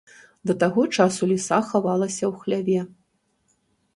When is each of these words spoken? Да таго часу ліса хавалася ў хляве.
Да 0.51 0.53
таго 0.63 0.85
часу 1.01 1.21
ліса 1.33 1.59
хавалася 1.69 2.25
ў 2.31 2.45
хляве. 2.45 2.79